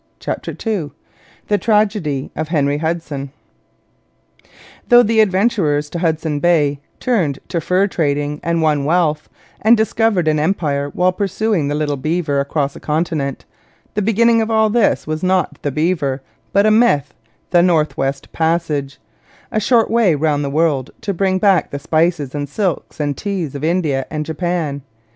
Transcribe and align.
CHAPTER 0.19 0.57
II 0.65 0.89
THE 1.47 1.59
TRAGEDY 1.59 2.31
OF 2.35 2.47
HENRY 2.47 2.79
HUDSON 2.79 3.29
Though 4.89 5.03
the 5.03 5.19
adventurers 5.19 5.91
to 5.91 5.99
Hudson 5.99 6.39
Bay 6.39 6.79
turned 6.99 7.37
to 7.49 7.61
fur 7.61 7.85
trading 7.85 8.39
and 8.41 8.63
won 8.63 8.83
wealth, 8.83 9.29
and 9.61 9.77
discovered 9.77 10.27
an 10.27 10.39
empire 10.39 10.89
while 10.89 11.11
pursuing 11.11 11.67
the 11.67 11.75
little 11.75 11.97
beaver 11.97 12.39
across 12.39 12.75
a 12.75 12.79
continent, 12.79 13.45
the 13.93 14.01
beginning 14.01 14.41
of 14.41 14.49
all 14.49 14.71
this 14.71 15.05
was 15.05 15.21
not 15.21 15.59
the 15.61 15.71
beaver, 15.71 16.23
but 16.51 16.65
a 16.65 16.71
myth 16.71 17.13
the 17.51 17.61
North 17.61 17.95
West 17.95 18.31
Passage 18.31 18.99
a 19.51 19.59
short 19.59 19.91
way 19.91 20.15
round 20.15 20.43
the 20.43 20.49
world 20.49 20.89
to 21.01 21.13
bring 21.13 21.37
back 21.37 21.69
the 21.69 21.77
spices 21.77 22.33
and 22.33 22.49
silks 22.49 22.99
and 22.99 23.15
teas 23.15 23.53
of 23.53 23.63
India 23.63 24.07
and 24.09 24.25
Japan. 24.25 24.81